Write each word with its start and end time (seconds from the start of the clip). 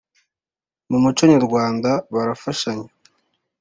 mu 0.89 0.97
muco 1.03 1.23
nyarwanda 1.31 1.89
barafashanya. 2.13 2.89